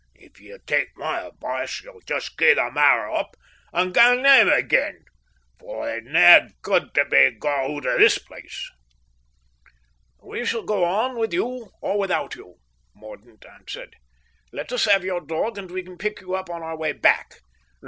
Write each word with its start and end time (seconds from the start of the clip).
If 0.15 0.39
ye'll 0.41 0.57
tak' 0.65 0.97
my 0.97 1.27
advice 1.27 1.83
ye'll 1.83 1.99
just 1.99 2.35
gie 2.35 2.55
the 2.55 2.71
matter 2.71 3.11
up 3.11 3.37
and 3.71 3.93
gang 3.93 4.25
hame 4.25 4.49
again, 4.49 5.05
for 5.59 5.85
there's 5.85 6.07
na 6.11 6.49
guid 6.63 6.91
tae 6.95 7.03
be 7.03 7.29
got 7.37 7.69
oot 7.69 7.85
o' 7.85 7.99
this 7.99 8.17
place." 8.17 8.71
"We 10.23 10.43
shall 10.43 10.63
go 10.63 10.85
on 10.85 11.17
with 11.19 11.33
you 11.33 11.69
or 11.81 11.99
without 11.99 12.33
you," 12.33 12.55
Mordaunt 12.95 13.45
answered. 13.45 13.95
"Let 14.51 14.71
us 14.73 14.85
have 14.85 15.03
your 15.05 15.21
dog 15.21 15.59
and 15.59 15.69
we 15.69 15.83
can 15.83 15.99
pick 15.99 16.19
you 16.19 16.33
up 16.33 16.49
on 16.49 16.63
our 16.63 16.75
way 16.75 16.93
back." 16.93 17.35